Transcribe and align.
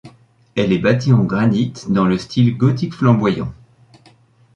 Elle 0.55 0.73
est 0.73 0.79
bâtie 0.79 1.13
en 1.13 1.23
granit, 1.23 1.73
dans 1.89 2.05
le 2.05 2.17
style 2.17 2.57
gothique 2.57 2.95
flamboyant. 2.95 3.53